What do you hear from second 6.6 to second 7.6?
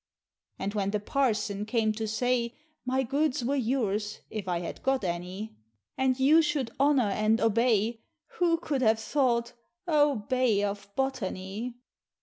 honor and